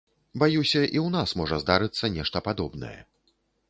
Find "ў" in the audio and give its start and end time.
1.03-1.05